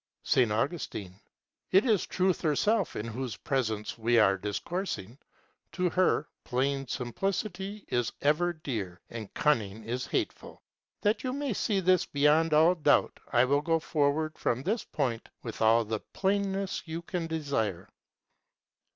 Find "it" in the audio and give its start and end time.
1.69-1.85